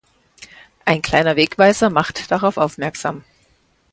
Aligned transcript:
Ein 0.83 1.03
kleiner 1.03 1.35
Wegweiser 1.35 1.91
macht 1.91 2.31
darauf 2.31 2.57
aufmerksam. 2.57 3.23